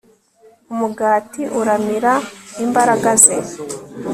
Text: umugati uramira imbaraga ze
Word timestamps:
umugati 0.71 1.41
uramira 1.59 2.13
imbaraga 2.63 3.09
ze 3.23 3.35